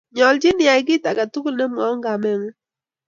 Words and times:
nyoljiin 0.15 0.61
iyai 0.63 0.83
kiit 0.87 1.03
agetugul 1.09 1.55
nemwoun 1.57 1.99
kameng'uny 2.05 2.55